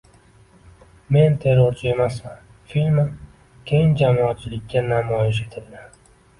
[1.15, 2.41] “Men terrorchi emasman”
[2.73, 3.05] filmi
[3.71, 5.89] keng jamoatchilikka namoyish etildi